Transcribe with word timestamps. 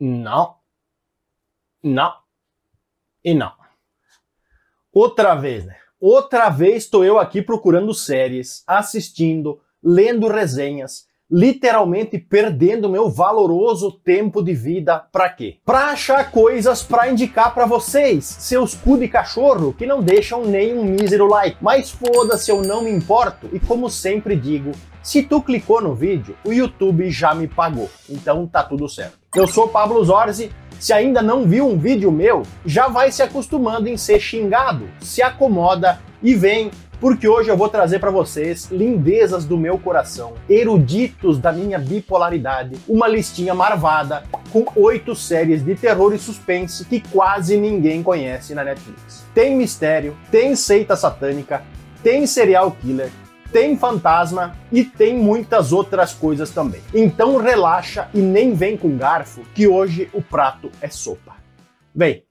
Não. 0.00 0.56
Não. 1.82 2.14
E 3.22 3.34
não. 3.34 3.52
Outra 4.90 5.34
vez, 5.34 5.66
né? 5.66 5.76
Outra 6.00 6.48
vez 6.48 6.84
estou 6.84 7.04
eu 7.04 7.18
aqui 7.18 7.42
procurando 7.42 7.92
séries, 7.92 8.64
assistindo, 8.66 9.60
lendo 9.82 10.26
resenhas, 10.26 11.06
literalmente 11.30 12.18
perdendo 12.18 12.88
meu 12.88 13.08
valoroso 13.08 13.92
tempo 13.92 14.42
de 14.42 14.52
vida 14.52 14.98
para 15.12 15.28
quê? 15.28 15.58
Para 15.64 15.86
achar 15.86 16.30
coisas 16.30 16.82
para 16.82 17.08
indicar 17.08 17.54
para 17.54 17.66
vocês, 17.66 18.24
seus 18.24 18.74
cu 18.74 18.98
de 18.98 19.06
cachorro 19.06 19.72
que 19.72 19.86
não 19.86 20.02
deixam 20.02 20.44
nem 20.44 20.76
um 20.76 20.84
mísero 20.84 21.26
like. 21.28 21.56
Mas 21.60 21.90
foda-se, 21.90 22.50
eu 22.50 22.62
não 22.62 22.82
me 22.82 22.90
importo 22.90 23.48
e 23.52 23.60
como 23.60 23.88
sempre 23.88 24.34
digo, 24.34 24.72
se 25.02 25.22
tu 25.22 25.40
clicou 25.40 25.80
no 25.80 25.94
vídeo, 25.94 26.36
o 26.44 26.52
YouTube 26.52 27.10
já 27.10 27.34
me 27.34 27.46
pagou, 27.48 27.88
então 28.08 28.46
tá 28.46 28.62
tudo 28.62 28.88
certo. 28.88 29.18
Eu 29.34 29.46
sou 29.46 29.68
Pablo 29.68 30.04
Zorzi, 30.04 30.50
se 30.78 30.92
ainda 30.92 31.22
não 31.22 31.46
viu 31.46 31.66
um 31.66 31.78
vídeo 31.78 32.10
meu, 32.10 32.42
já 32.66 32.88
vai 32.88 33.12
se 33.12 33.22
acostumando 33.22 33.88
em 33.88 33.96
ser 33.96 34.18
xingado, 34.18 34.88
se 35.00 35.22
acomoda 35.22 36.00
e 36.22 36.34
vem 36.34 36.70
porque 37.00 37.26
hoje 37.26 37.48
eu 37.48 37.56
vou 37.56 37.68
trazer 37.68 37.98
para 37.98 38.10
vocês 38.10 38.70
lindezas 38.70 39.44
do 39.44 39.56
meu 39.56 39.78
coração, 39.78 40.34
eruditos 40.48 41.38
da 41.38 41.50
minha 41.50 41.78
bipolaridade, 41.78 42.76
uma 42.86 43.08
listinha 43.08 43.54
marvada 43.54 44.22
com 44.52 44.66
oito 44.76 45.16
séries 45.16 45.64
de 45.64 45.74
terror 45.74 46.12
e 46.14 46.18
suspense 46.18 46.84
que 46.84 47.00
quase 47.00 47.56
ninguém 47.56 48.02
conhece 48.02 48.54
na 48.54 48.62
Netflix. 48.62 49.24
Tem 49.34 49.56
mistério, 49.56 50.16
tem 50.30 50.54
seita 50.54 50.94
satânica, 50.94 51.62
tem 52.02 52.26
serial 52.26 52.70
killer, 52.72 53.10
tem 53.50 53.76
fantasma 53.76 54.56
e 54.70 54.84
tem 54.84 55.16
muitas 55.16 55.72
outras 55.72 56.12
coisas 56.12 56.50
também. 56.50 56.82
Então 56.94 57.38
relaxa 57.38 58.08
e 58.12 58.20
nem 58.20 58.54
vem 58.54 58.76
com 58.76 58.96
garfo, 58.96 59.42
que 59.54 59.66
hoje 59.66 60.10
o 60.12 60.20
prato 60.20 60.70
é 60.80 60.88
sopa. 60.88 61.36
Vem! 61.94 62.29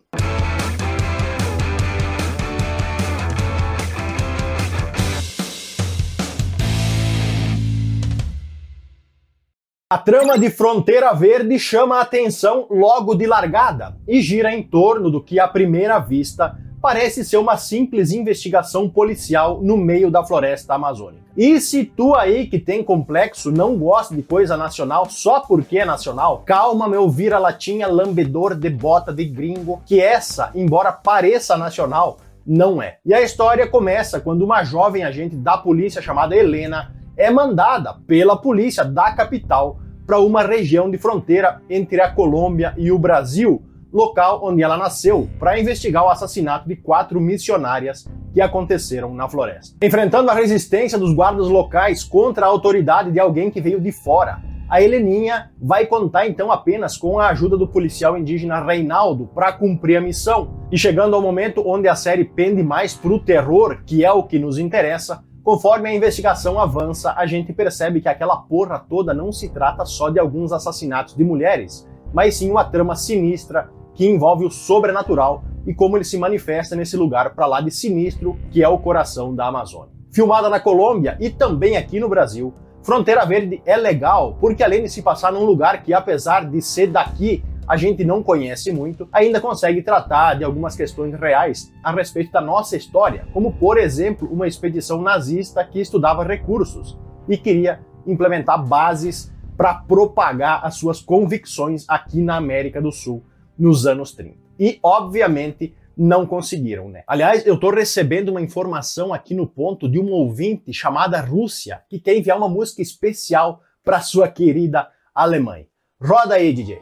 A 9.91 9.97
trama 9.97 10.37
de 10.37 10.51
Fronteira 10.51 11.11
Verde 11.15 11.57
chama 11.57 11.97
a 11.97 12.01
atenção 12.01 12.67
logo 12.69 13.15
de 13.15 13.25
largada 13.25 13.97
e 14.07 14.21
gira 14.21 14.53
em 14.53 14.61
torno 14.61 15.09
do 15.09 15.19
que, 15.19 15.39
à 15.39 15.47
primeira 15.47 15.97
vista, 15.97 16.59
parece 16.79 17.25
ser 17.25 17.37
uma 17.37 17.57
simples 17.57 18.11
investigação 18.11 18.87
policial 18.87 19.63
no 19.63 19.75
meio 19.75 20.11
da 20.11 20.23
floresta 20.23 20.75
amazônica. 20.75 21.23
E 21.35 21.59
se 21.59 21.83
tu 21.83 22.13
aí 22.13 22.45
que 22.45 22.59
tem 22.59 22.83
complexo 22.83 23.51
não 23.51 23.79
gosta 23.79 24.15
de 24.15 24.21
coisa 24.21 24.55
nacional 24.55 25.09
só 25.09 25.39
porque 25.39 25.79
é 25.79 25.85
nacional, 25.85 26.43
calma 26.45 26.87
meu 26.87 27.09
vira-latinha 27.09 27.87
lambedor 27.87 28.53
de 28.53 28.69
bota 28.69 29.11
de 29.11 29.25
gringo, 29.25 29.81
que 29.87 29.99
essa, 29.99 30.51
embora 30.53 30.91
pareça 30.91 31.57
nacional, 31.57 32.19
não 32.45 32.79
é. 32.79 32.99
E 33.03 33.11
a 33.11 33.23
história 33.23 33.65
começa 33.65 34.19
quando 34.19 34.43
uma 34.43 34.63
jovem 34.63 35.03
agente 35.03 35.35
da 35.35 35.57
polícia 35.57 35.99
chamada 35.99 36.35
Helena 36.35 36.98
é 37.19 37.29
mandada 37.29 37.95
pela 38.07 38.37
polícia 38.37 38.85
da 38.85 39.11
capital 39.11 39.77
para 40.07 40.19
uma 40.19 40.41
região 40.41 40.89
de 40.89 40.97
fronteira 40.97 41.61
entre 41.69 42.01
a 42.01 42.09
Colômbia 42.09 42.73
e 42.77 42.91
o 42.93 42.97
Brasil, 42.97 43.61
local 43.91 44.39
onde 44.41 44.63
ela 44.63 44.77
nasceu, 44.77 45.29
para 45.37 45.59
investigar 45.59 46.05
o 46.05 46.09
assassinato 46.09 46.67
de 46.67 46.77
quatro 46.77 47.19
missionárias 47.19 48.07
que 48.33 48.39
aconteceram 48.39 49.13
na 49.13 49.27
floresta. 49.27 49.75
Enfrentando 49.85 50.31
a 50.31 50.33
resistência 50.33 50.97
dos 50.97 51.13
guardas 51.13 51.49
locais 51.49 52.05
contra 52.05 52.45
a 52.45 52.49
autoridade 52.49 53.11
de 53.11 53.19
alguém 53.19 53.51
que 53.51 53.59
veio 53.59 53.81
de 53.81 53.91
fora, 53.91 54.41
a 54.69 54.81
Heleninha 54.81 55.51
vai 55.59 55.87
contar 55.87 56.27
então 56.27 56.51
apenas 56.51 56.95
com 56.95 57.19
a 57.19 57.29
ajuda 57.29 57.57
do 57.57 57.67
policial 57.67 58.17
indígena 58.17 58.63
Reinaldo 58.63 59.27
para 59.33 59.51
cumprir 59.51 59.97
a 59.97 60.01
missão. 60.01 60.59
E 60.71 60.77
chegando 60.77 61.15
ao 61.15 61.21
momento 61.21 61.63
onde 61.65 61.87
a 61.87 61.95
série 61.95 62.23
pende 62.23 62.63
mais 62.63 62.93
pro 62.93 63.19
terror, 63.19 63.79
que 63.85 64.05
é 64.05 64.11
o 64.11 64.23
que 64.23 64.37
nos 64.37 64.59
interessa, 64.59 65.23
Conforme 65.43 65.89
a 65.89 65.95
investigação 65.95 66.59
avança, 66.59 67.13
a 67.15 67.25
gente 67.25 67.53
percebe 67.53 68.01
que 68.01 68.09
aquela 68.09 68.35
porra 68.35 68.77
toda 68.77 69.13
não 69.13 69.31
se 69.31 69.49
trata 69.49 69.85
só 69.85 70.09
de 70.09 70.19
alguns 70.19 70.51
assassinatos 70.51 71.15
de 71.15 71.23
mulheres, 71.23 71.87
mas 72.13 72.35
sim 72.35 72.51
uma 72.51 72.65
trama 72.65 72.95
sinistra 72.95 73.69
que 73.93 74.07
envolve 74.07 74.45
o 74.45 74.51
sobrenatural 74.51 75.43
e 75.65 75.73
como 75.73 75.97
ele 75.97 76.03
se 76.03 76.17
manifesta 76.17 76.75
nesse 76.75 76.97
lugar 76.97 77.33
para 77.35 77.45
lá 77.45 77.61
de 77.61 77.71
sinistro 77.71 78.37
que 78.51 78.63
é 78.63 78.67
o 78.67 78.77
coração 78.77 79.33
da 79.33 79.47
Amazônia. 79.47 79.93
Filmada 80.11 80.49
na 80.49 80.59
Colômbia 80.59 81.17
e 81.19 81.29
também 81.29 81.77
aqui 81.77 81.99
no 81.99 82.09
Brasil, 82.09 82.53
Fronteira 82.81 83.25
Verde 83.25 83.61
é 83.65 83.77
legal 83.77 84.35
porque 84.39 84.63
além 84.63 84.83
de 84.83 84.89
se 84.89 85.01
passar 85.01 85.31
num 85.31 85.43
lugar 85.45 85.83
que 85.83 85.93
apesar 85.93 86.49
de 86.49 86.61
ser 86.61 86.87
daqui, 86.87 87.43
a 87.69 87.77
gente 87.77 88.03
não 88.03 88.23
conhece 88.23 88.71
muito, 88.71 89.07
ainda 89.13 89.39
consegue 89.39 89.83
tratar 89.83 90.33
de 90.33 90.43
algumas 90.43 90.75
questões 90.75 91.13
reais 91.13 91.71
a 91.83 91.91
respeito 91.91 92.31
da 92.31 92.41
nossa 92.41 92.75
história, 92.75 93.27
como 93.31 93.53
por 93.53 93.77
exemplo 93.77 94.27
uma 94.31 94.47
expedição 94.47 94.99
nazista 95.03 95.63
que 95.63 95.79
estudava 95.79 96.23
recursos 96.23 96.97
e 97.27 97.37
queria 97.37 97.79
implementar 98.07 98.65
bases 98.65 99.31
para 99.55 99.75
propagar 99.75 100.65
as 100.65 100.75
suas 100.75 100.99
convicções 100.99 101.85
aqui 101.87 102.21
na 102.21 102.37
América 102.37 102.81
do 102.81 102.91
Sul 102.91 103.23
nos 103.55 103.85
anos 103.85 104.13
30. 104.13 104.35
E, 104.57 104.79
obviamente, 104.81 105.75
não 105.95 106.25
conseguiram, 106.25 106.89
né? 106.89 107.03
Aliás, 107.05 107.45
eu 107.45 107.53
estou 107.55 107.71
recebendo 107.71 108.29
uma 108.29 108.41
informação 108.41 109.13
aqui 109.13 109.35
no 109.35 109.45
ponto 109.45 109.87
de 109.87 109.99
uma 109.99 110.15
ouvinte 110.15 110.73
chamada 110.73 111.21
Rússia, 111.21 111.83
que 111.87 111.99
quer 111.99 112.15
enviar 112.15 112.37
uma 112.37 112.49
música 112.49 112.81
especial 112.81 113.61
para 113.83 114.01
sua 114.01 114.27
querida 114.27 114.87
Alemanha. 115.13 115.67
Roda 116.01 116.35
aí, 116.35 116.51
DJ. 116.51 116.79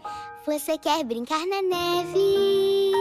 Você 0.47 0.78
quer 0.78 1.03
brincar 1.03 1.46
na 1.46 1.62
neve? 1.62 2.94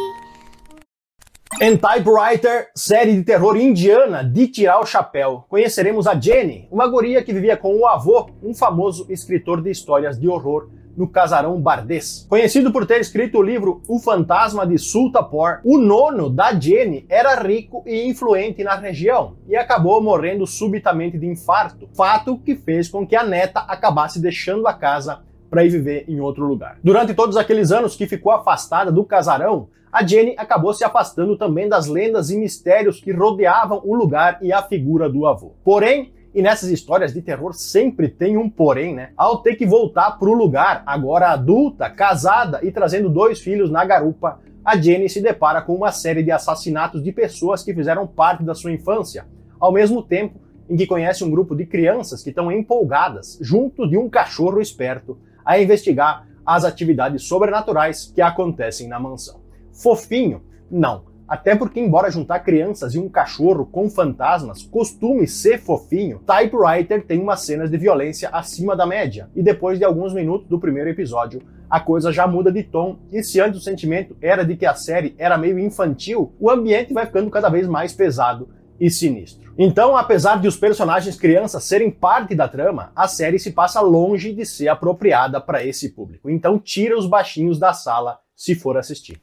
Em 1.63 1.77
Typewriter, 1.77 2.73
série 2.75 3.15
de 3.15 3.23
terror 3.23 3.57
indiana 3.57 4.25
de 4.25 4.49
tirar 4.49 4.81
o 4.81 4.85
chapéu, 4.85 5.45
conheceremos 5.49 6.09
a 6.09 6.19
Jenny, 6.19 6.67
uma 6.73 6.89
guria 6.89 7.23
que 7.23 7.33
vivia 7.33 7.57
com 7.57 7.73
o 7.77 7.87
avô, 7.87 8.29
um 8.43 8.53
famoso 8.53 9.07
escritor 9.09 9.63
de 9.63 9.71
histórias 9.71 10.19
de 10.19 10.27
horror 10.27 10.69
no 10.97 11.07
casarão 11.07 11.61
Bardês. 11.61 12.27
Conhecido 12.29 12.73
por 12.73 12.85
ter 12.85 13.01
escrito 13.01 13.39
o 13.39 13.43
livro 13.43 13.81
O 13.87 14.01
Fantasma 14.01 14.67
de 14.67 14.77
Sultapur, 14.77 15.61
o 15.65 15.79
nono 15.79 16.29
da 16.29 16.53
Jenny 16.53 17.07
era 17.09 17.41
rico 17.41 17.85
e 17.87 18.09
influente 18.09 18.65
na 18.65 18.75
região 18.75 19.37
e 19.47 19.55
acabou 19.55 20.03
morrendo 20.03 20.49
subitamente 20.49 21.17
de 21.17 21.27
infarto, 21.29 21.89
fato 21.95 22.39
que 22.39 22.57
fez 22.57 22.89
com 22.89 23.07
que 23.07 23.15
a 23.15 23.23
neta 23.23 23.61
acabasse 23.61 24.21
deixando 24.21 24.67
a 24.67 24.75
casa 24.75 25.25
para 25.51 25.65
ir 25.65 25.71
viver 25.71 26.05
em 26.09 26.21
outro 26.21 26.47
lugar. 26.47 26.79
Durante 26.83 27.15
todos 27.15 27.37
aqueles 27.37 27.71
anos 27.73 27.97
que 27.97 28.07
ficou 28.07 28.33
afastada 28.33 28.91
do 28.91 29.05
casarão, 29.05 29.69
a 29.93 30.05
Jenny 30.07 30.35
acabou 30.37 30.75
se 30.75 30.85
afastando 30.85 31.39
também 31.39 31.69
das 31.69 31.87
lendas 31.87 32.31
e 32.31 32.37
mistérios 32.37 33.01
que 33.01 33.13
rodeavam 33.13 33.81
o 33.85 33.95
lugar 33.95 34.39
e 34.43 34.53
a 34.53 34.63
figura 34.63 35.09
do 35.09 35.27
avô. 35.27 35.55
Porém, 35.65 36.13
e 36.35 36.43
nessas 36.43 36.69
histórias 36.69 37.15
de 37.15 37.23
terror 37.23 37.55
sempre 37.55 38.09
tem 38.09 38.37
um 38.37 38.51
porém, 38.51 38.95
né? 38.95 39.11
Ao 39.17 39.39
ter 39.39 39.57
que 39.57 39.65
voltar 39.65 40.19
para 40.19 40.29
o 40.29 40.35
lugar, 40.35 40.83
agora 40.85 41.31
adulta, 41.31 41.89
casada 41.89 42.61
e 42.63 42.71
trazendo 42.71 43.09
dois 43.09 43.41
filhos 43.41 43.71
na 43.71 43.87
garupa, 43.87 44.39
a 44.63 44.77
Jenny 44.77 45.09
se 45.09 45.23
depara 45.23 45.63
com 45.63 45.75
uma 45.75 45.91
série 45.93 46.23
de 46.23 46.31
assassinatos 46.31 47.03
de 47.03 47.11
pessoas 47.11 47.63
que 47.63 47.73
fizeram 47.73 48.07
parte 48.07 48.43
da 48.43 48.55
sua 48.55 48.73
infância, 48.73 49.25
ao 49.59 49.73
mesmo 49.73 50.03
tempo 50.03 50.39
em 50.69 50.77
que 50.77 50.87
conhece 50.87 51.25
um 51.25 51.31
grupo 51.31 51.55
de 51.55 51.65
crianças 51.65 52.23
que 52.23 52.29
estão 52.29 52.53
empolgadas, 52.53 53.39
junto 53.41 53.89
de 53.89 53.97
um 53.97 54.09
cachorro 54.09 54.61
esperto, 54.61 55.17
a 55.47 55.59
investigar 55.61 56.27
as 56.45 56.65
atividades 56.65 57.23
sobrenaturais 57.23 58.13
que 58.15 58.21
acontecem 58.21 58.89
na 58.89 59.01
mansão. 59.01 59.41
Fofinho? 59.73 60.43
Não. 60.71 61.05
Até 61.29 61.57
porque, 61.57 61.81
embora 61.81 62.11
juntar 62.11 62.41
crianças 62.41 62.95
e 62.95 62.99
um 63.01 63.09
cachorro 63.09 63.67
com 63.67 63.91
fantasmas 63.91 64.63
costume 64.63 65.27
ser 65.27 65.59
fofinho, 65.59 66.21
Typewriter 66.21 67.05
tem 67.05 67.21
umas 67.21 67.41
cenas 67.41 67.69
de 67.69 67.77
violência 67.77 68.29
acima 68.29 68.77
da 68.77 68.87
média. 68.87 69.29
E 69.35 69.43
depois 69.43 69.77
de 69.77 69.85
alguns 69.85 70.15
minutos 70.15 70.47
do 70.47 70.61
primeiro 70.61 70.89
episódio, 70.89 71.43
a 71.69 71.81
coisa 71.81 72.13
já 72.13 72.29
muda 72.29 72.53
de 72.53 72.63
tom. 72.63 72.99
E 73.13 73.25
se 73.25 73.41
antes 73.41 73.61
o 73.61 73.65
sentimento 73.65 74.17
era 74.23 74.45
de 74.45 74.57
que 74.57 74.65
a 74.65 74.75
série 74.75 75.17
era 75.19 75.37
meio 75.37 75.59
infantil, 75.59 76.33
o 76.39 76.49
ambiente 76.49 76.95
vai 76.95 77.07
ficando 77.07 77.29
cada 77.29 77.49
vez 77.49 77.67
mais 77.67 77.93
pesado 77.93 78.49
e 78.81 78.91
sinistro. 78.91 79.55
Então, 79.59 79.97
apesar 79.97 80.41
de 80.41 80.47
os 80.47 80.57
personagens 80.57 81.17
crianças 81.17 81.65
serem 81.65 81.91
parte 81.91 82.35
da 82.35 82.47
trama, 82.47 82.93
a 82.95 83.09
série 83.09 83.39
se 83.39 83.53
passa 83.53 83.81
longe 83.81 84.33
de 84.33 84.45
ser 84.45 84.69
apropriada 84.69 85.41
para 85.41 85.65
esse 85.65 85.91
público. 85.91 86.29
Então, 86.29 86.59
tira 86.59 86.99
os 86.99 87.07
baixinhos 87.07 87.59
da 87.59 87.73
sala 87.73 88.19
se 88.35 88.55
for 88.55 88.77
assistir. 88.77 89.19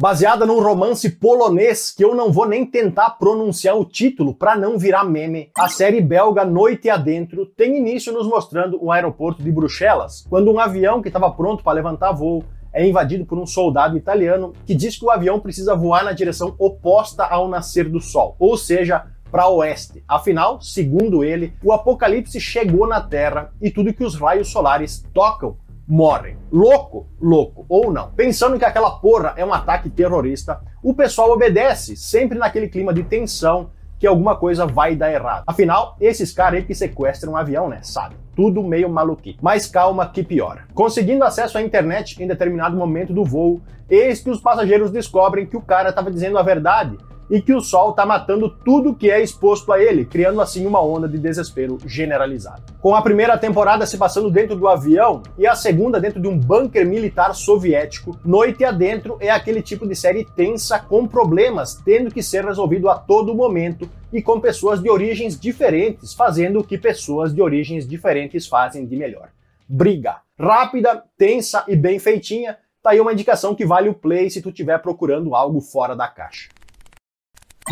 Baseada 0.00 0.46
num 0.46 0.60
romance 0.60 1.10
polonês 1.10 1.90
que 1.90 2.04
eu 2.04 2.14
não 2.14 2.30
vou 2.30 2.46
nem 2.46 2.64
tentar 2.64 3.10
pronunciar 3.18 3.76
o 3.76 3.84
título 3.84 4.32
para 4.32 4.54
não 4.54 4.78
virar 4.78 5.02
meme, 5.02 5.50
a 5.58 5.68
série 5.68 6.00
belga 6.00 6.44
Noite 6.44 6.88
Adentro 6.88 7.44
tem 7.44 7.76
início 7.76 8.12
nos 8.12 8.28
mostrando 8.28 8.78
o 8.80 8.92
aeroporto 8.92 9.42
de 9.42 9.50
Bruxelas, 9.50 10.24
quando 10.30 10.52
um 10.52 10.60
avião 10.60 11.02
que 11.02 11.08
estava 11.08 11.28
pronto 11.32 11.64
para 11.64 11.72
levantar 11.72 12.12
voo 12.12 12.44
é 12.72 12.86
invadido 12.86 13.24
por 13.24 13.38
um 13.38 13.46
soldado 13.46 13.96
italiano 13.96 14.52
que 14.66 14.74
diz 14.74 14.96
que 14.96 15.04
o 15.04 15.10
avião 15.10 15.40
precisa 15.40 15.74
voar 15.74 16.04
na 16.04 16.12
direção 16.12 16.54
oposta 16.58 17.24
ao 17.24 17.48
nascer 17.48 17.88
do 17.88 18.00
sol, 18.00 18.36
ou 18.38 18.56
seja, 18.56 19.06
para 19.30 19.48
oeste. 19.48 20.02
Afinal, 20.08 20.60
segundo 20.60 21.22
ele, 21.22 21.54
o 21.62 21.72
apocalipse 21.72 22.40
chegou 22.40 22.86
na 22.86 23.00
Terra 23.00 23.52
e 23.60 23.70
tudo 23.70 23.92
que 23.92 24.04
os 24.04 24.14
raios 24.14 24.50
solares 24.50 25.04
tocam 25.12 25.56
morrem. 25.86 26.36
Louco, 26.52 27.06
louco 27.18 27.64
ou 27.68 27.90
não. 27.90 28.10
Pensando 28.10 28.58
que 28.58 28.64
aquela 28.64 28.90
porra 28.90 29.32
é 29.36 29.44
um 29.44 29.54
ataque 29.54 29.88
terrorista, 29.88 30.60
o 30.82 30.92
pessoal 30.92 31.30
obedece, 31.32 31.96
sempre 31.96 32.38
naquele 32.38 32.68
clima 32.68 32.92
de 32.92 33.02
tensão 33.02 33.70
que 33.98 34.06
alguma 34.06 34.36
coisa 34.36 34.66
vai 34.66 34.94
dar 34.94 35.12
errado. 35.12 35.44
Afinal, 35.46 35.96
esses 36.00 36.32
caras 36.32 36.60
aí 36.60 36.64
que 36.64 36.74
sequestram 36.74 37.32
um 37.32 37.36
avião, 37.36 37.68
né, 37.68 37.80
sabe? 37.82 38.14
Tudo 38.36 38.62
meio 38.62 38.88
maluquinho. 38.88 39.36
Mas 39.42 39.66
calma 39.66 40.08
que 40.08 40.22
piora. 40.22 40.64
Conseguindo 40.72 41.24
acesso 41.24 41.58
à 41.58 41.62
internet 41.62 42.22
em 42.22 42.26
determinado 42.26 42.76
momento 42.76 43.12
do 43.12 43.24
voo, 43.24 43.60
eis 43.90 44.20
que 44.20 44.30
os 44.30 44.40
passageiros 44.40 44.90
descobrem 44.90 45.46
que 45.46 45.56
o 45.56 45.62
cara 45.62 45.88
estava 45.88 46.10
dizendo 46.10 46.38
a 46.38 46.42
verdade 46.42 46.96
e 47.30 47.40
que 47.40 47.52
o 47.52 47.60
Sol 47.60 47.90
está 47.90 48.06
matando 48.06 48.48
tudo 48.48 48.94
que 48.94 49.10
é 49.10 49.22
exposto 49.22 49.72
a 49.72 49.82
ele, 49.82 50.04
criando 50.04 50.40
assim 50.40 50.66
uma 50.66 50.82
onda 50.82 51.08
de 51.08 51.18
desespero 51.18 51.78
generalizado. 51.84 52.62
Com 52.80 52.94
a 52.94 53.02
primeira 53.02 53.36
temporada 53.36 53.86
se 53.86 53.98
passando 53.98 54.30
dentro 54.30 54.56
do 54.56 54.68
avião 54.68 55.22
e 55.36 55.46
a 55.46 55.54
segunda 55.54 56.00
dentro 56.00 56.20
de 56.20 56.28
um 56.28 56.38
bunker 56.38 56.86
militar 56.86 57.34
soviético, 57.34 58.18
Noite 58.24 58.64
Adentro 58.64 59.16
é 59.20 59.30
aquele 59.30 59.62
tipo 59.62 59.86
de 59.86 59.94
série 59.94 60.24
tensa 60.24 60.78
com 60.78 61.06
problemas 61.06 61.74
tendo 61.84 62.10
que 62.10 62.22
ser 62.22 62.44
resolvido 62.44 62.88
a 62.88 62.96
todo 62.96 63.34
momento 63.34 63.88
e 64.12 64.22
com 64.22 64.40
pessoas 64.40 64.82
de 64.82 64.88
origens 64.88 65.38
diferentes 65.38 66.14
fazendo 66.14 66.60
o 66.60 66.64
que 66.64 66.78
pessoas 66.78 67.34
de 67.34 67.42
origens 67.42 67.86
diferentes 67.86 68.46
fazem 68.46 68.86
de 68.86 68.96
melhor. 68.96 69.28
Briga. 69.68 70.22
Rápida, 70.38 71.02
tensa 71.18 71.64
e 71.66 71.76
bem 71.76 71.98
feitinha, 71.98 72.56
tá 72.82 72.90
aí 72.90 73.00
uma 73.00 73.12
indicação 73.12 73.54
que 73.54 73.66
vale 73.66 73.88
o 73.88 73.94
play 73.94 74.30
se 74.30 74.40
tu 74.40 74.50
estiver 74.50 74.78
procurando 74.78 75.34
algo 75.34 75.60
fora 75.60 75.96
da 75.96 76.06
caixa. 76.06 76.48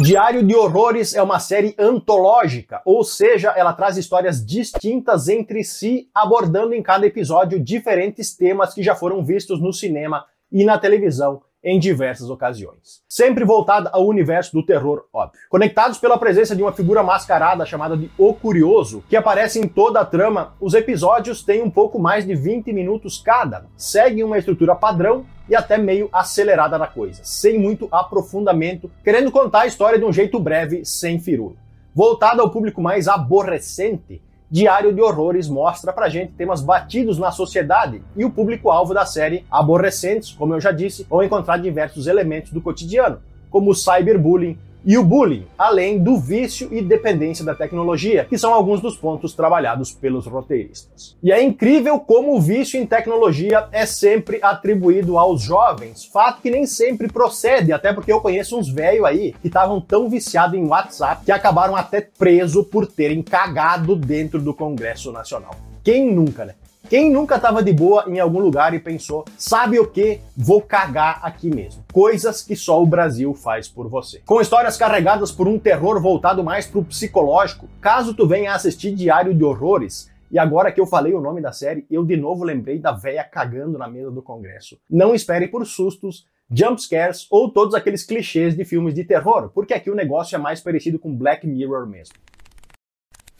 Diário 0.02 0.42
de 0.42 0.54
Horrores 0.54 1.14
é 1.14 1.22
uma 1.22 1.38
série 1.38 1.74
antológica, 1.78 2.82
ou 2.84 3.02
seja, 3.02 3.54
ela 3.56 3.72
traz 3.72 3.96
histórias 3.96 4.44
distintas 4.44 5.26
entre 5.26 5.64
si, 5.64 6.10
abordando 6.14 6.74
em 6.74 6.82
cada 6.82 7.06
episódio 7.06 7.58
diferentes 7.58 8.36
temas 8.36 8.74
que 8.74 8.82
já 8.82 8.94
foram 8.94 9.24
vistos 9.24 9.58
no 9.58 9.72
cinema 9.72 10.26
e 10.52 10.64
na 10.64 10.78
televisão 10.78 11.40
em 11.62 11.78
diversas 11.78 12.30
ocasiões. 12.30 13.02
Sempre 13.08 13.44
voltada 13.44 13.90
ao 13.92 14.06
universo 14.06 14.52
do 14.52 14.64
terror, 14.64 15.04
óbvio. 15.12 15.40
Conectados 15.48 15.98
pela 15.98 16.18
presença 16.18 16.54
de 16.54 16.62
uma 16.62 16.72
figura 16.72 17.02
mascarada 17.02 17.66
chamada 17.66 17.96
de 17.96 18.10
O 18.16 18.32
Curioso, 18.34 19.02
que 19.08 19.16
aparece 19.16 19.58
em 19.58 19.66
toda 19.66 20.00
a 20.00 20.04
trama, 20.04 20.54
os 20.60 20.74
episódios 20.74 21.42
têm 21.42 21.62
um 21.62 21.70
pouco 21.70 21.98
mais 21.98 22.26
de 22.26 22.34
20 22.34 22.72
minutos 22.72 23.18
cada, 23.18 23.66
seguem 23.76 24.22
uma 24.22 24.38
estrutura 24.38 24.74
padrão 24.74 25.26
e 25.48 25.54
até 25.54 25.78
meio 25.78 26.08
acelerada 26.12 26.78
na 26.78 26.86
coisa, 26.86 27.20
sem 27.24 27.58
muito 27.58 27.88
aprofundamento, 27.90 28.90
querendo 29.02 29.30
contar 29.30 29.62
a 29.62 29.66
história 29.66 29.98
de 29.98 30.04
um 30.04 30.12
jeito 30.12 30.38
breve, 30.38 30.84
sem 30.84 31.18
firula. 31.18 31.56
Voltado 31.94 32.42
ao 32.42 32.50
público 32.50 32.80
mais 32.80 33.08
aborrecente, 33.08 34.22
Diário 34.48 34.92
de 34.92 35.00
Horrores 35.00 35.48
mostra 35.48 35.92
pra 35.92 36.08
gente 36.08 36.32
temas 36.34 36.60
batidos 36.60 37.18
na 37.18 37.32
sociedade 37.32 38.00
e 38.16 38.24
o 38.24 38.30
público-alvo 38.30 38.94
da 38.94 39.04
série, 39.04 39.44
aborrecentes, 39.50 40.30
como 40.30 40.54
eu 40.54 40.60
já 40.60 40.70
disse, 40.70 41.04
vão 41.10 41.22
encontrar 41.22 41.56
diversos 41.56 42.06
elementos 42.06 42.52
do 42.52 42.60
cotidiano, 42.60 43.18
como 43.50 43.72
o 43.72 43.74
cyberbullying, 43.74 44.56
e 44.86 44.96
o 44.96 45.02
bullying, 45.02 45.44
além 45.58 45.98
do 45.98 46.16
vício 46.16 46.68
e 46.72 46.80
dependência 46.80 47.44
da 47.44 47.56
tecnologia, 47.56 48.24
que 48.24 48.38
são 48.38 48.54
alguns 48.54 48.80
dos 48.80 48.96
pontos 48.96 49.34
trabalhados 49.34 49.90
pelos 49.90 50.26
roteiristas. 50.26 51.16
E 51.20 51.32
é 51.32 51.42
incrível 51.42 51.98
como 51.98 52.36
o 52.36 52.40
vício 52.40 52.80
em 52.80 52.86
tecnologia 52.86 53.68
é 53.72 53.84
sempre 53.84 54.38
atribuído 54.40 55.18
aos 55.18 55.42
jovens, 55.42 56.04
fato 56.04 56.40
que 56.40 56.50
nem 56.50 56.66
sempre 56.66 57.08
procede, 57.08 57.72
até 57.72 57.92
porque 57.92 58.12
eu 58.12 58.20
conheço 58.20 58.56
uns 58.56 58.68
velhos 58.68 59.04
aí 59.04 59.34
que 59.42 59.48
estavam 59.48 59.80
tão 59.80 60.08
viciados 60.08 60.56
em 60.56 60.64
WhatsApp 60.64 61.24
que 61.24 61.32
acabaram 61.32 61.74
até 61.74 62.00
preso 62.00 62.62
por 62.62 62.86
terem 62.86 63.22
cagado 63.22 63.96
dentro 63.96 64.40
do 64.40 64.54
Congresso 64.54 65.10
Nacional. 65.10 65.56
Quem 65.82 66.14
nunca, 66.14 66.44
né? 66.44 66.54
Quem 66.88 67.10
nunca 67.10 67.34
estava 67.34 67.64
de 67.64 67.72
boa 67.72 68.04
em 68.06 68.20
algum 68.20 68.38
lugar 68.38 68.72
e 68.72 68.78
pensou, 68.78 69.24
sabe 69.36 69.76
o 69.80 69.88
que? 69.88 70.20
Vou 70.36 70.62
cagar 70.62 71.18
aqui 71.20 71.50
mesmo. 71.50 71.84
Coisas 71.92 72.42
que 72.42 72.54
só 72.54 72.80
o 72.80 72.86
Brasil 72.86 73.34
faz 73.34 73.66
por 73.66 73.88
você. 73.88 74.22
Com 74.24 74.40
histórias 74.40 74.76
carregadas 74.76 75.32
por 75.32 75.48
um 75.48 75.58
terror 75.58 76.00
voltado 76.00 76.44
mais 76.44 76.64
pro 76.64 76.84
psicológico, 76.84 77.68
caso 77.80 78.14
tu 78.14 78.24
venha 78.24 78.54
assistir 78.54 78.94
Diário 78.94 79.34
de 79.34 79.42
Horrores, 79.42 80.08
e 80.30 80.38
agora 80.38 80.70
que 80.70 80.80
eu 80.80 80.86
falei 80.86 81.12
o 81.12 81.20
nome 81.20 81.40
da 81.40 81.50
série, 81.50 81.84
eu 81.90 82.04
de 82.04 82.16
novo 82.16 82.44
lembrei 82.44 82.78
da 82.78 82.92
véia 82.92 83.24
cagando 83.24 83.76
na 83.76 83.88
mesa 83.88 84.12
do 84.12 84.22
Congresso. 84.22 84.78
Não 84.88 85.12
espere 85.12 85.48
por 85.48 85.66
sustos, 85.66 86.24
jumpscares 86.48 87.26
ou 87.30 87.50
todos 87.50 87.74
aqueles 87.74 88.04
clichês 88.04 88.56
de 88.56 88.64
filmes 88.64 88.94
de 88.94 89.02
terror, 89.02 89.50
porque 89.52 89.74
aqui 89.74 89.90
o 89.90 89.94
negócio 89.94 90.36
é 90.36 90.38
mais 90.38 90.60
parecido 90.60 91.00
com 91.00 91.12
Black 91.12 91.46
Mirror 91.48 91.84
mesmo. 91.88 92.14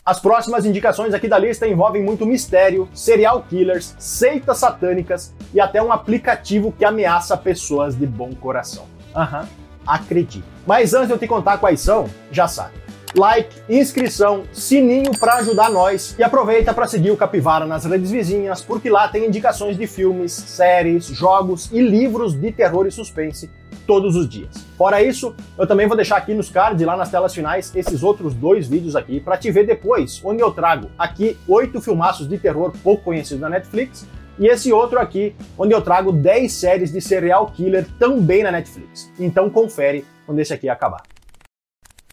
As 0.06 0.20
próximas 0.20 0.64
indicações 0.64 1.12
aqui 1.12 1.26
da 1.26 1.36
lista 1.36 1.66
envolvem 1.66 2.00
muito 2.00 2.24
mistério, 2.24 2.88
serial 2.94 3.42
killers, 3.42 3.92
seitas 3.98 4.58
satânicas 4.58 5.34
e 5.52 5.58
até 5.58 5.82
um 5.82 5.90
aplicativo 5.90 6.70
que 6.70 6.84
ameaça 6.84 7.36
pessoas 7.36 7.96
de 7.96 8.06
bom 8.06 8.32
coração. 8.32 8.86
Aham, 9.12 9.40
uhum, 9.40 9.46
acredite. 9.84 10.44
Mas 10.64 10.94
antes 10.94 11.08
de 11.08 11.14
eu 11.14 11.18
te 11.18 11.26
contar 11.26 11.58
quais 11.58 11.80
são, 11.80 12.08
já 12.30 12.46
sabe 12.46 12.86
like, 13.16 13.48
inscrição, 13.68 14.44
sininho 14.52 15.10
para 15.18 15.36
ajudar 15.36 15.70
nós 15.70 16.14
e 16.18 16.22
aproveita 16.22 16.74
para 16.74 16.86
seguir 16.86 17.10
o 17.10 17.16
Capivara 17.16 17.64
nas 17.64 17.86
redes 17.86 18.10
vizinhas, 18.10 18.60
porque 18.60 18.90
lá 18.90 19.08
tem 19.08 19.26
indicações 19.26 19.76
de 19.76 19.86
filmes, 19.86 20.32
séries, 20.32 21.06
jogos 21.06 21.70
e 21.72 21.80
livros 21.80 22.38
de 22.38 22.52
terror 22.52 22.86
e 22.86 22.90
suspense 22.90 23.50
todos 23.86 24.16
os 24.16 24.28
dias. 24.28 24.66
Fora 24.76 25.02
isso, 25.02 25.34
eu 25.56 25.66
também 25.66 25.86
vou 25.86 25.96
deixar 25.96 26.16
aqui 26.16 26.34
nos 26.34 26.50
cards 26.50 26.82
e 26.82 26.84
lá 26.84 26.96
nas 26.96 27.10
telas 27.10 27.32
finais 27.32 27.72
esses 27.74 28.02
outros 28.02 28.34
dois 28.34 28.66
vídeos 28.66 28.96
aqui 28.96 29.20
para 29.20 29.36
te 29.36 29.50
ver 29.50 29.66
depois, 29.66 30.20
onde 30.24 30.42
eu 30.42 30.50
trago 30.50 30.90
aqui 30.98 31.36
oito 31.48 31.80
filmaços 31.80 32.28
de 32.28 32.38
terror 32.38 32.72
pouco 32.82 33.04
conhecidos 33.04 33.40
da 33.40 33.48
Netflix 33.48 34.06
e 34.38 34.46
esse 34.46 34.72
outro 34.72 34.98
aqui, 34.98 35.34
onde 35.56 35.72
eu 35.72 35.80
trago 35.80 36.12
10 36.12 36.52
séries 36.52 36.92
de 36.92 37.00
serial 37.00 37.46
killer 37.46 37.86
também 37.98 38.42
na 38.42 38.50
Netflix. 38.50 39.10
Então 39.18 39.48
confere 39.48 40.04
quando 40.26 40.40
esse 40.40 40.52
aqui 40.52 40.68
acabar. 40.68 41.02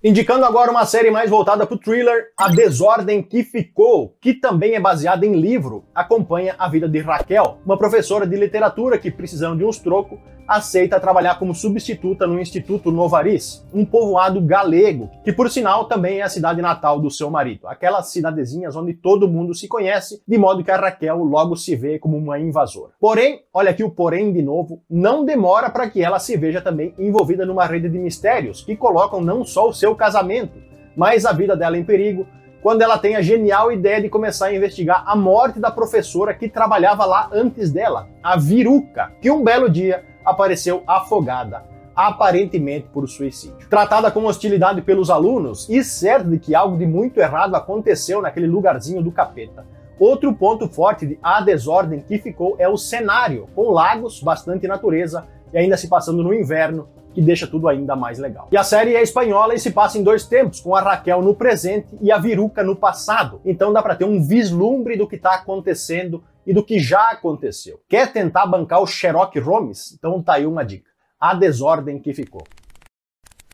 Indicando 0.05 0.43
agora 0.43 0.69
uma 0.69 0.85
série 0.85 1.09
mais 1.09 1.29
voltada 1.29 1.65
para 1.65 1.75
o 1.75 1.79
thriller, 1.79 2.31
A 2.37 2.49
Desordem 2.49 3.23
que 3.23 3.41
Ficou, 3.41 4.17
que 4.19 4.33
também 4.33 4.75
é 4.75 4.79
baseada 4.79 5.25
em 5.25 5.33
livro, 5.33 5.85
acompanha 5.95 6.55
a 6.59 6.67
vida 6.67 6.89
de 6.89 6.99
Raquel, 6.99 7.59
uma 7.65 7.77
professora 7.77 8.27
de 8.27 8.35
literatura 8.35 8.97
que, 8.97 9.09
precisando 9.09 9.59
de 9.59 9.63
uns 9.63 9.77
trocos, 9.77 10.19
aceita 10.53 10.99
trabalhar 10.99 11.39
como 11.39 11.55
substituta 11.55 12.27
no 12.27 12.39
Instituto 12.39 12.91
Novaris, 12.91 13.65
um 13.73 13.83
povoado 13.83 14.39
galego, 14.39 15.09
que 15.23 15.33
por 15.33 15.49
sinal 15.49 15.85
também 15.85 16.19
é 16.19 16.23
a 16.23 16.29
cidade 16.29 16.61
natal 16.61 16.99
do 16.99 17.09
seu 17.09 17.29
marido, 17.29 17.67
aquelas 17.67 18.07
cidadezinhas 18.07 18.75
onde 18.75 18.93
todo 18.93 19.27
mundo 19.27 19.53
se 19.53 19.67
conhece, 19.67 20.21
de 20.27 20.37
modo 20.37 20.63
que 20.63 20.71
a 20.71 20.77
Raquel 20.77 21.17
logo 21.23 21.55
se 21.55 21.75
vê 21.75 21.97
como 21.97 22.17
uma 22.17 22.39
invasora. 22.39 22.91
Porém, 22.99 23.41
olha 23.53 23.71
aqui 23.71 23.83
o 23.83 23.89
porém 23.89 24.31
de 24.31 24.41
novo, 24.41 24.81
não 24.89 25.25
demora 25.25 25.69
para 25.69 25.89
que 25.89 26.03
ela 26.03 26.19
se 26.19 26.37
veja 26.37 26.61
também 26.61 26.93
envolvida 26.97 27.45
numa 27.45 27.65
rede 27.65 27.89
de 27.89 27.97
mistérios 27.97 28.61
que 28.61 28.75
colocam 28.75 29.21
não 29.21 29.43
só 29.43 29.67
o 29.67 29.73
seu 29.73 29.95
casamento, 29.95 30.57
mas 30.95 31.25
a 31.25 31.31
vida 31.31 31.55
dela 31.55 31.77
em 31.77 31.83
perigo, 31.83 32.27
quando 32.63 32.81
ela 32.81 32.97
tem 32.97 33.17
a 33.17 33.21
genial 33.21 33.73
ideia 33.73 34.01
de 34.01 34.07
começar 34.07 34.47
a 34.47 34.55
investigar 34.55 35.03
a 35.05 35.17
morte 35.17 35.59
da 35.59 35.69
professora 35.69 36.33
que 36.33 36.47
trabalhava 36.47 37.03
lá 37.05 37.29
antes 37.33 37.71
dela, 37.71 38.07
a 38.23 38.37
Viruca, 38.37 39.11
que 39.21 39.29
um 39.29 39.43
belo 39.43 39.69
dia 39.69 40.05
apareceu 40.25 40.83
afogada, 40.87 41.63
aparentemente 41.95 42.87
por 42.91 43.07
suicídio. 43.07 43.67
Tratada 43.69 44.09
com 44.11 44.25
hostilidade 44.25 44.81
pelos 44.81 45.09
alunos 45.09 45.69
e 45.69 45.83
certa 45.83 46.29
de 46.29 46.39
que 46.39 46.55
algo 46.55 46.77
de 46.77 46.85
muito 46.85 47.19
errado 47.19 47.55
aconteceu 47.55 48.21
naquele 48.21 48.47
lugarzinho 48.47 49.01
do 49.01 49.11
capeta. 49.11 49.65
Outro 49.99 50.33
ponto 50.33 50.67
forte 50.67 51.05
de 51.05 51.19
A 51.21 51.39
Desordem 51.41 52.01
que 52.01 52.17
ficou 52.17 52.55
é 52.57 52.67
o 52.67 52.77
cenário, 52.77 53.47
com 53.55 53.69
lagos, 53.69 54.21
bastante 54.21 54.67
natureza 54.67 55.25
e 55.53 55.57
ainda 55.57 55.77
se 55.77 55.87
passando 55.87 56.23
no 56.23 56.33
inverno, 56.33 56.87
que 57.13 57.21
deixa 57.21 57.45
tudo 57.45 57.67
ainda 57.67 57.95
mais 57.95 58.17
legal. 58.17 58.47
E 58.51 58.57
a 58.57 58.63
série 58.63 58.95
é 58.95 59.03
espanhola 59.03 59.53
e 59.53 59.59
se 59.59 59.69
passa 59.69 59.99
em 59.99 60.03
dois 60.03 60.25
tempos, 60.25 60.59
com 60.59 60.75
a 60.75 60.81
Raquel 60.81 61.21
no 61.21 61.35
presente 61.35 61.95
e 62.01 62.11
a 62.11 62.17
Viruca 62.17 62.63
no 62.63 62.75
passado. 62.75 63.39
Então 63.45 63.71
dá 63.71 63.83
para 63.83 63.95
ter 63.95 64.05
um 64.05 64.21
vislumbre 64.21 64.97
do 64.97 65.07
que 65.07 65.15
está 65.15 65.35
acontecendo 65.35 66.23
e 66.45 66.53
do 66.53 66.63
que 66.63 66.79
já 66.79 67.11
aconteceu. 67.11 67.79
Quer 67.87 68.11
tentar 68.11 68.45
bancar 68.45 68.81
o 68.81 68.87
Sherlock 68.87 69.39
Holmes? 69.39 69.93
Então 69.93 70.21
tá 70.21 70.33
aí 70.33 70.45
uma 70.45 70.63
dica. 70.63 70.89
A 71.19 71.33
desordem 71.33 71.99
que 71.99 72.13
ficou. 72.13 72.43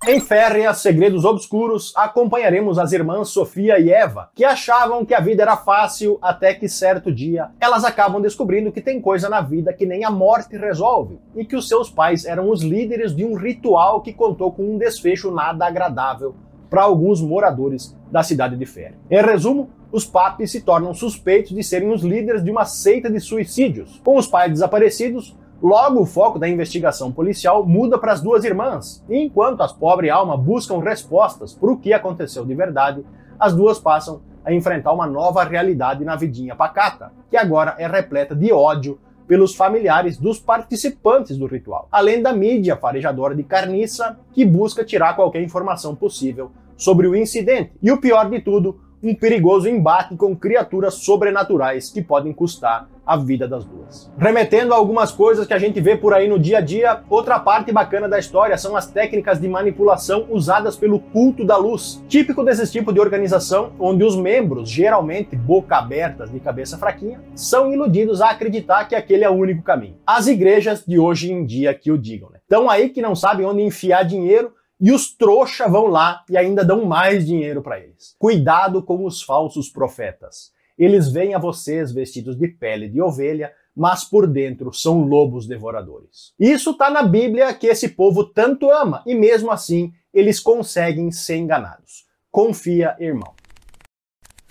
Em 0.08 0.22
Férrea, 0.22 0.74
Segredos 0.74 1.26
Obscuros, 1.26 1.94
acompanharemos 1.94 2.80
as 2.80 2.94
irmãs 2.94 3.30
Sofia 3.30 3.78
e 3.80 3.92
Eva, 3.92 4.30
que 4.34 4.46
achavam 4.46 5.04
que 5.06 5.14
a 5.14 5.20
vida 5.20 5.42
era 5.42 5.58
fácil 5.58 6.18
até 6.22 6.54
que 6.54 6.70
certo 6.70 7.12
dia 7.12 7.50
elas 7.60 7.84
acabam 7.84 8.22
descobrindo 8.22 8.72
que 8.72 8.80
tem 8.80 9.02
coisa 9.02 9.28
na 9.28 9.42
vida 9.42 9.74
que 9.74 9.86
nem 9.86 10.06
a 10.06 10.10
morte 10.10 10.56
resolve 10.56 11.20
e 11.36 11.44
que 11.44 11.56
os 11.56 11.68
seus 11.68 11.90
pais 11.90 12.24
eram 12.24 12.50
os 12.50 12.64
líderes 12.64 13.14
de 13.14 13.26
um 13.26 13.36
ritual 13.36 14.02
que 14.02 14.14
contou 14.14 14.54
com 14.54 14.64
um 14.74 14.78
desfecho 14.78 15.32
nada 15.32 15.66
agradável 15.66 16.34
para 16.70 16.84
alguns 16.84 17.20
moradores 17.20 17.94
da 18.10 18.24
cidade 18.24 18.56
de 18.56 18.66
Férrea. 18.66 18.98
Em 19.12 19.22
resumo, 19.22 19.70
os 19.92 20.06
papis 20.06 20.52
se 20.52 20.62
tornam 20.62 20.94
suspeitos 20.94 21.52
de 21.52 21.64
serem 21.64 21.92
os 21.92 22.04
líderes 22.04 22.44
de 22.44 22.52
uma 22.52 22.66
seita 22.66 23.10
de 23.10 23.20
suicídios. 23.20 24.00
Com 24.04 24.18
os 24.18 24.28
pais 24.28 24.52
desaparecidos, 24.52 25.36
logo 25.62 26.02
o 26.02 26.06
foco 26.06 26.38
da 26.38 26.48
investigação 26.48 27.12
policial 27.12 27.66
muda 27.66 27.98
para 27.98 28.14
as 28.14 28.22
duas 28.22 28.44
irmãs, 28.44 29.04
e 29.10 29.18
enquanto 29.18 29.62
as 29.62 29.74
pobres 29.74 30.12
almas 30.12 30.40
buscam 30.40 30.80
respostas 30.80 31.54
para 31.54 31.72
o 31.72 31.78
que 31.78 31.94
aconteceu 31.94 32.46
de 32.46 32.54
verdade, 32.54 33.04
as 33.40 33.56
duas 33.56 33.80
passam 33.80 34.22
a 34.46 34.54
enfrentar 34.54 34.94
uma 34.94 35.08
nova 35.08 35.44
realidade 35.44 36.06
na 36.06 36.16
vidinha 36.16 36.56
pacata, 36.56 37.12
que 37.30 37.38
agora 37.38 37.76
é 37.78 37.88
repleta 37.88 38.36
de 38.36 38.52
ódio 38.52 39.00
pelos 39.28 39.54
familiares 39.54 40.18
dos 40.18 40.40
participantes 40.40 41.38
do 41.38 41.46
ritual, 41.46 41.88
além 41.92 42.22
da 42.22 42.34
mídia 42.34 42.76
farejadora 42.76 43.36
de 43.36 43.44
carniça 43.44 44.18
que 44.32 44.44
busca 44.44 44.84
tirar 44.84 45.16
qualquer 45.16 45.44
informação 45.44 45.96
possível 45.96 46.52
sobre 46.76 47.08
o 47.08 47.16
incidente. 47.16 47.74
E 47.82 47.92
o 47.92 48.02
pior 48.02 48.28
de 48.28 48.40
tudo, 48.40 48.80
um 49.02 49.16
perigoso 49.16 49.70
embate 49.70 50.16
com 50.16 50.36
criaturas 50.36 50.96
sobrenaturais 50.96 51.90
que 51.90 52.02
podem 52.02 52.34
custar 52.34 52.88
a 53.10 53.18
vida 53.18 53.48
das 53.48 53.66
duas. 53.66 54.12
Remetendo 54.20 54.72
a 54.72 54.78
algumas 54.78 55.12
coisas 55.12 55.48
que 55.48 55.54
a 55.54 55.58
gente 55.58 55.82
vê 55.82 55.96
por 55.96 56.14
aí 56.14 56.28
no 56.28 56.38
dia 56.38 56.60
a 56.60 56.62
dia, 56.62 57.02
outra 57.10 57.40
parte 57.40 57.72
bacana 57.72 58.08
da 58.08 58.20
história 58.20 58.56
são 58.56 58.76
as 58.76 58.86
técnicas 58.86 59.42
de 59.42 59.48
manipulação 59.48 60.28
usadas 60.30 60.76
pelo 60.76 61.00
culto 61.00 61.44
da 61.44 61.58
luz, 61.58 62.04
típico 62.08 62.44
desse 62.44 62.72
tipo 62.72 62.94
de 62.94 63.00
organização 63.00 63.72
onde 63.80 64.04
os 64.04 64.16
membros, 64.16 64.70
geralmente 64.70 65.36
boca 65.36 65.78
abertas 65.78 66.32
de 66.32 66.40
cabeça 66.40 66.78
fraquinha, 66.78 67.20
são 67.34 67.74
iludidos 67.74 68.22
a 68.22 68.30
acreditar 68.30 68.86
que 68.86 68.94
aquele 68.94 69.24
é 69.24 69.30
o 69.30 69.34
único 69.34 69.64
caminho. 69.64 69.98
As 70.06 70.28
igrejas 70.28 70.86
de 70.86 71.00
hoje 71.00 71.32
em 71.32 71.44
dia 71.44 71.74
que 71.74 71.92
o 71.92 71.98
digam, 71.98 72.30
né? 72.30 72.40
Estão 72.44 72.70
aí 72.70 72.90
que 72.90 73.02
não 73.02 73.16
sabem 73.16 73.46
onde 73.46 73.64
enfiar 73.64 74.04
dinheiro 74.04 74.52
e 74.80 74.92
os 74.92 75.14
trouxa 75.14 75.68
vão 75.68 75.88
lá 75.88 76.24
e 76.30 76.38
ainda 76.38 76.64
dão 76.64 76.86
mais 76.86 77.26
dinheiro 77.26 77.62
para 77.62 77.80
eles. 77.80 78.16
Cuidado 78.18 78.82
com 78.82 79.06
os 79.06 79.22
falsos 79.22 79.70
profetas. 79.70 80.52
Eles 80.78 81.12
vêm 81.12 81.36
a 81.36 81.40
vocês 81.40 81.92
vestidos 81.92 82.38
de 82.38 82.48
pele 82.48 82.88
de 82.88 83.02
ovelha, 83.02 83.52
mas 83.76 84.06
por 84.06 84.26
dentro 84.26 84.74
são 84.74 85.02
lobos 85.02 85.46
devoradores. 85.46 86.34
Isso 86.40 86.72
está 86.72 86.90
na 86.90 87.04
Bíblia 87.04 87.54
que 87.54 87.68
esse 87.68 87.90
povo 87.90 88.24
tanto 88.24 88.72
ama, 88.72 89.04
e 89.06 89.14
mesmo 89.14 89.52
assim 89.52 89.92
eles 90.14 90.40
conseguem 90.40 91.12
ser 91.12 91.36
enganados. 91.36 92.06
Confia, 92.32 92.96
irmão. 93.00 93.39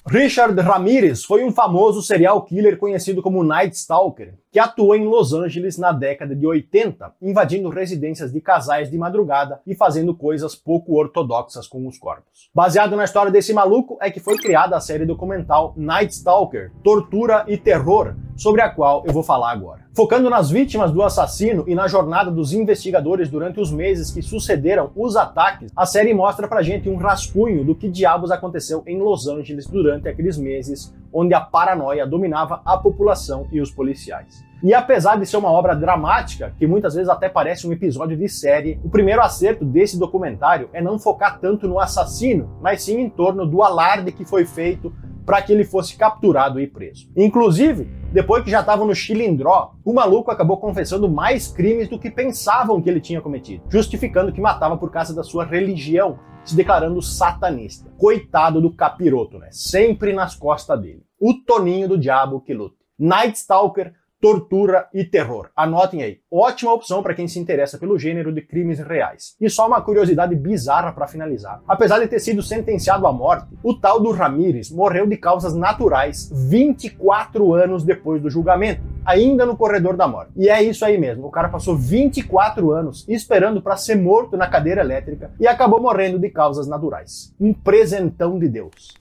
Richard 0.06 0.58
Ramirez 0.60 1.22
foi 1.24 1.44
um 1.44 1.52
famoso 1.52 2.00
serial 2.00 2.42
killer 2.42 2.78
conhecido 2.78 3.20
como 3.20 3.44
Night 3.44 3.76
Stalker, 3.76 4.34
que 4.50 4.58
atuou 4.58 4.94
em 4.94 5.04
Los 5.04 5.34
Angeles 5.34 5.76
na 5.76 5.92
década 5.92 6.34
de 6.34 6.46
80, 6.46 7.14
invadindo 7.20 7.68
residências 7.68 8.32
de 8.32 8.40
casais 8.40 8.90
de 8.90 8.96
madrugada 8.96 9.60
e 9.66 9.74
fazendo 9.74 10.14
coisas 10.14 10.54
pouco 10.54 10.98
ortodoxas 10.98 11.66
com 11.66 11.86
os 11.86 11.98
corpos. 11.98 12.48
Baseado 12.54 12.96
na 12.96 13.04
história 13.04 13.30
desse 13.30 13.52
maluco 13.52 13.98
é 14.00 14.10
que 14.10 14.20
foi 14.20 14.36
criada 14.38 14.76
a 14.76 14.80
série 14.80 15.04
documental 15.04 15.74
Night 15.76 16.14
Stalker, 16.14 16.72
Tortura 16.82 17.44
e 17.46 17.58
Terror, 17.58 18.14
sobre 18.38 18.62
a 18.62 18.70
qual 18.70 19.04
eu 19.04 19.12
vou 19.12 19.24
falar 19.24 19.50
agora. 19.50 19.80
Focando 19.94 20.30
nas 20.30 20.48
vítimas 20.48 20.92
do 20.92 21.02
assassino 21.02 21.64
e 21.66 21.74
na 21.74 21.88
jornada 21.88 22.30
dos 22.30 22.52
investigadores 22.52 23.28
durante 23.28 23.60
os 23.60 23.72
meses 23.72 24.12
que 24.12 24.22
sucederam 24.22 24.92
os 24.94 25.16
ataques, 25.16 25.72
a 25.76 25.84
série 25.84 26.14
mostra 26.14 26.46
pra 26.46 26.62
gente 26.62 26.88
um 26.88 26.96
rascunho 26.96 27.64
do 27.64 27.74
que 27.74 27.88
diabos 27.88 28.30
aconteceu 28.30 28.84
em 28.86 28.98
Los 29.00 29.26
Angeles 29.26 29.66
durante 29.66 30.08
aqueles 30.08 30.38
meses 30.38 30.94
onde 31.12 31.34
a 31.34 31.40
paranoia 31.40 32.06
dominava 32.06 32.62
a 32.64 32.76
população 32.78 33.48
e 33.50 33.60
os 33.60 33.72
policiais. 33.72 34.46
E 34.62 34.72
apesar 34.72 35.16
de 35.16 35.26
ser 35.26 35.36
uma 35.36 35.50
obra 35.50 35.74
dramática, 35.74 36.54
que 36.58 36.66
muitas 36.66 36.94
vezes 36.94 37.08
até 37.08 37.28
parece 37.28 37.66
um 37.66 37.72
episódio 37.72 38.16
de 38.16 38.28
série, 38.28 38.78
o 38.84 38.88
primeiro 38.88 39.20
acerto 39.20 39.64
desse 39.64 39.98
documentário 39.98 40.68
é 40.72 40.80
não 40.80 40.98
focar 40.98 41.40
tanto 41.40 41.66
no 41.66 41.80
assassino, 41.80 42.56
mas 42.60 42.82
sim 42.82 43.00
em 43.00 43.10
torno 43.10 43.44
do 43.44 43.62
alarde 43.62 44.12
que 44.12 44.24
foi 44.24 44.44
feito 44.44 44.92
para 45.24 45.42
que 45.42 45.52
ele 45.52 45.64
fosse 45.64 45.96
capturado 45.96 46.58
e 46.58 46.66
preso. 46.66 47.08
Inclusive, 47.14 47.88
depois 48.12 48.42
que 48.42 48.50
já 48.50 48.60
estava 48.60 48.86
no 48.86 48.94
chilindró, 48.94 49.74
o 49.84 49.92
maluco 49.92 50.30
acabou 50.30 50.56
confessando 50.56 51.08
mais 51.10 51.48
crimes 51.48 51.88
do 51.88 51.98
que 51.98 52.10
pensavam 52.10 52.80
que 52.80 52.88
ele 52.88 53.00
tinha 53.00 53.20
cometido, 53.20 53.64
justificando 53.68 54.32
que 54.32 54.40
matava 54.40 54.78
por 54.78 54.90
causa 54.90 55.14
da 55.14 55.22
sua 55.22 55.44
religião, 55.44 56.18
se 56.42 56.56
declarando 56.56 57.02
satanista. 57.02 57.90
Coitado 57.98 58.62
do 58.62 58.72
capiroto, 58.72 59.38
né? 59.38 59.48
Sempre 59.50 60.14
nas 60.14 60.34
costas 60.34 60.80
dele. 60.80 61.02
O 61.20 61.34
Toninho 61.34 61.88
do 61.88 61.98
Diabo 61.98 62.40
que 62.40 62.54
luta. 62.54 62.76
Night 62.98 63.38
Stalker 63.38 63.92
tortura 64.20 64.88
e 64.92 65.04
terror. 65.04 65.48
Anotem 65.56 66.02
aí. 66.02 66.18
Ótima 66.30 66.72
opção 66.72 67.02
para 67.02 67.14
quem 67.14 67.28
se 67.28 67.38
interessa 67.38 67.78
pelo 67.78 67.98
gênero 67.98 68.32
de 68.32 68.42
crimes 68.42 68.78
reais. 68.80 69.36
E 69.40 69.48
só 69.48 69.66
uma 69.66 69.80
curiosidade 69.80 70.34
bizarra 70.34 70.92
para 70.92 71.06
finalizar. 71.06 71.62
Apesar 71.66 72.00
de 72.00 72.08
ter 72.08 72.18
sido 72.18 72.42
sentenciado 72.42 73.06
à 73.06 73.12
morte, 73.12 73.46
o 73.62 73.74
tal 73.74 74.00
do 74.00 74.10
Ramírez 74.10 74.70
morreu 74.70 75.06
de 75.06 75.16
causas 75.16 75.54
naturais 75.54 76.30
24 76.32 77.54
anos 77.54 77.84
depois 77.84 78.20
do 78.20 78.28
julgamento, 78.30 78.82
ainda 79.04 79.46
no 79.46 79.56
corredor 79.56 79.96
da 79.96 80.08
morte. 80.08 80.32
E 80.36 80.48
é 80.48 80.62
isso 80.62 80.84
aí 80.84 80.98
mesmo. 80.98 81.26
O 81.26 81.30
cara 81.30 81.48
passou 81.48 81.76
24 81.76 82.72
anos 82.72 83.04
esperando 83.08 83.62
para 83.62 83.76
ser 83.76 83.96
morto 83.96 84.36
na 84.36 84.48
cadeira 84.48 84.80
elétrica 84.80 85.30
e 85.38 85.46
acabou 85.46 85.80
morrendo 85.80 86.18
de 86.18 86.28
causas 86.28 86.66
naturais. 86.66 87.32
Um 87.40 87.54
presentão 87.54 88.38
de 88.38 88.48
Deus. 88.48 88.96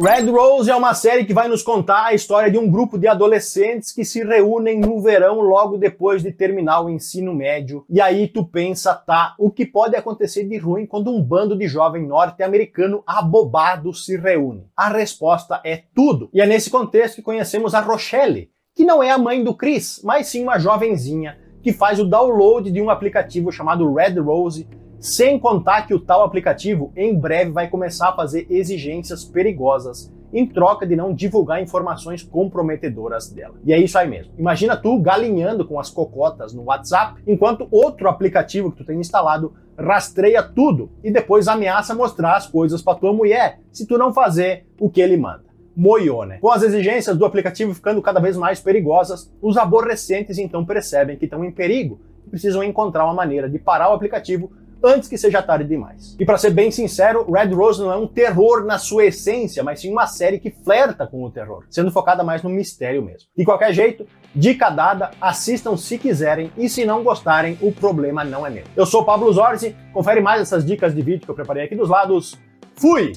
Red 0.00 0.30
Rose 0.30 0.70
é 0.70 0.76
uma 0.76 0.94
série 0.94 1.24
que 1.24 1.34
vai 1.34 1.48
nos 1.48 1.60
contar 1.60 2.04
a 2.04 2.14
história 2.14 2.48
de 2.48 2.56
um 2.56 2.70
grupo 2.70 2.96
de 2.96 3.08
adolescentes 3.08 3.90
que 3.90 4.04
se 4.04 4.22
reúnem 4.22 4.78
no 4.78 5.00
verão 5.00 5.40
logo 5.40 5.76
depois 5.76 6.22
de 6.22 6.30
terminar 6.30 6.82
o 6.82 6.88
ensino 6.88 7.34
médio. 7.34 7.84
E 7.90 8.00
aí 8.00 8.28
tu 8.28 8.44
pensa, 8.44 8.94
tá, 8.94 9.34
o 9.36 9.50
que 9.50 9.66
pode 9.66 9.96
acontecer 9.96 10.44
de 10.44 10.56
ruim 10.56 10.86
quando 10.86 11.10
um 11.10 11.20
bando 11.20 11.58
de 11.58 11.66
jovem 11.66 12.06
norte-americano 12.06 13.02
abobado 13.04 13.92
se 13.92 14.16
reúne? 14.16 14.68
A 14.76 14.88
resposta 14.88 15.60
é 15.64 15.82
tudo. 15.92 16.30
E 16.32 16.40
é 16.40 16.46
nesse 16.46 16.70
contexto 16.70 17.16
que 17.16 17.22
conhecemos 17.22 17.74
a 17.74 17.80
Rochelle, 17.80 18.52
que 18.76 18.84
não 18.84 19.02
é 19.02 19.10
a 19.10 19.18
mãe 19.18 19.42
do 19.42 19.52
Chris, 19.52 20.00
mas 20.04 20.28
sim 20.28 20.44
uma 20.44 20.60
jovenzinha 20.60 21.36
que 21.60 21.72
faz 21.72 21.98
o 21.98 22.04
download 22.04 22.70
de 22.70 22.80
um 22.80 22.88
aplicativo 22.88 23.50
chamado 23.50 23.92
Red 23.92 24.20
Rose 24.20 24.64
sem 25.00 25.38
contar 25.38 25.86
que 25.86 25.94
o 25.94 26.00
tal 26.00 26.22
aplicativo 26.22 26.92
em 26.96 27.16
breve 27.16 27.50
vai 27.50 27.68
começar 27.68 28.10
a 28.10 28.16
fazer 28.16 28.46
exigências 28.50 29.24
perigosas 29.24 30.12
em 30.32 30.46
troca 30.46 30.86
de 30.86 30.94
não 30.94 31.14
divulgar 31.14 31.62
informações 31.62 32.22
comprometedoras 32.22 33.30
dela. 33.30 33.54
E 33.64 33.72
é 33.72 33.78
isso 33.78 33.96
aí 33.98 34.08
mesmo. 34.08 34.32
Imagina 34.38 34.76
tu 34.76 34.98
galinhando 34.98 35.66
com 35.66 35.80
as 35.80 35.90
cocotas 35.90 36.52
no 36.52 36.64
WhatsApp, 36.64 37.22
enquanto 37.26 37.68
outro 37.70 38.08
aplicativo 38.08 38.70
que 38.70 38.78
tu 38.78 38.84
tem 38.84 39.00
instalado 39.00 39.54
rastreia 39.78 40.42
tudo 40.42 40.90
e 41.02 41.10
depois 41.10 41.48
ameaça 41.48 41.94
mostrar 41.94 42.36
as 42.36 42.46
coisas 42.46 42.82
para 42.82 42.98
tua 42.98 43.12
mulher 43.12 43.60
se 43.72 43.86
tu 43.86 43.96
não 43.96 44.12
fazer 44.12 44.66
o 44.78 44.90
que 44.90 45.00
ele 45.00 45.16
manda. 45.16 45.44
Moione. 45.76 46.40
Com 46.40 46.50
as 46.50 46.64
exigências 46.64 47.16
do 47.16 47.24
aplicativo 47.24 47.72
ficando 47.72 48.02
cada 48.02 48.18
vez 48.18 48.36
mais 48.36 48.58
perigosas, 48.58 49.32
os 49.40 49.56
aborrecentes 49.56 50.36
então 50.36 50.66
percebem 50.66 51.16
que 51.16 51.26
estão 51.26 51.44
em 51.44 51.52
perigo 51.52 52.00
e 52.26 52.30
precisam 52.30 52.64
encontrar 52.64 53.04
uma 53.04 53.14
maneira 53.14 53.48
de 53.48 53.60
parar 53.60 53.90
o 53.90 53.92
aplicativo 53.92 54.50
antes 54.82 55.08
que 55.08 55.18
seja 55.18 55.42
tarde 55.42 55.64
demais. 55.64 56.16
E 56.18 56.24
para 56.24 56.38
ser 56.38 56.50
bem 56.50 56.70
sincero, 56.70 57.30
Red 57.30 57.52
Rose 57.54 57.80
não 57.80 57.92
é 57.92 57.96
um 57.96 58.06
terror 58.06 58.64
na 58.64 58.78
sua 58.78 59.06
essência, 59.06 59.62
mas 59.62 59.80
sim 59.80 59.90
uma 59.90 60.06
série 60.06 60.38
que 60.38 60.50
flerta 60.50 61.06
com 61.06 61.22
o 61.22 61.30
terror, 61.30 61.64
sendo 61.70 61.90
focada 61.90 62.22
mais 62.22 62.42
no 62.42 62.50
mistério 62.50 63.02
mesmo. 63.02 63.28
De 63.36 63.44
qualquer 63.44 63.72
jeito, 63.72 64.06
dica 64.34 64.70
dada, 64.70 65.10
assistam 65.20 65.76
se 65.76 65.98
quiserem 65.98 66.52
e 66.56 66.68
se 66.68 66.84
não 66.84 67.02
gostarem, 67.02 67.58
o 67.60 67.72
problema 67.72 68.24
não 68.24 68.46
é 68.46 68.50
meu. 68.50 68.64
Eu 68.76 68.86
sou 68.86 69.04
Pablo 69.04 69.32
Zorzi, 69.32 69.74
confere 69.92 70.20
mais 70.20 70.42
essas 70.42 70.64
dicas 70.64 70.94
de 70.94 71.02
vídeo 71.02 71.24
que 71.24 71.30
eu 71.30 71.34
preparei 71.34 71.64
aqui 71.64 71.74
dos 71.74 71.88
lados. 71.88 72.38
Fui! 72.76 73.12